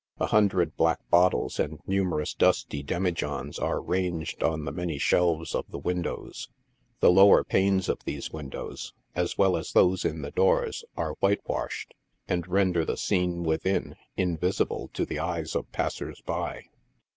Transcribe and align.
A 0.19 0.25
hundred 0.25 0.75
black 0.75 0.97
bottles 1.11 1.59
and 1.59 1.77
numerous 1.85 2.33
dusty 2.33 2.81
demijohns 2.83 3.59
are 3.61 3.79
ranged 3.79 4.41
on 4.41 4.65
the 4.65 4.71
many 4.71 4.97
shelves 4.97 5.53
of 5.53 5.65
the 5.69 5.77
windows. 5.77 6.49
The 7.01 7.11
lower 7.11 7.43
panes 7.43 7.87
of 7.87 7.99
these 8.03 8.31
windows, 8.33 8.95
as 9.13 9.37
well 9.37 9.55
as 9.55 9.73
those 9.73 10.03
in 10.03 10.23
the 10.23 10.31
doors, 10.31 10.83
are 10.97 11.13
whitewashed, 11.19 11.93
and 12.27 12.47
render 12.47 12.83
the 12.83 12.97
scene 12.97 13.43
within 13.43 13.95
invisible 14.17 14.89
to 14.95 15.05
the 15.05 15.19
eyes 15.19 15.53
of 15.55 15.71
passers 15.71 16.19
by. 16.21 16.63